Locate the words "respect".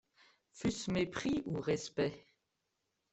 1.61-2.25